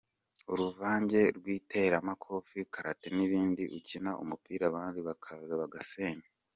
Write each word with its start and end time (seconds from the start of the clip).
Uruvange 0.51 1.21
rw’iteramakofi, 1.37 2.57
karate 2.73 3.07
n’ibindi, 3.17 3.63
ukina 3.77 4.11
umupira 4.23 4.63
abandi 4.71 4.99
bakaza 5.07 5.53
bagasenya. 5.61 6.27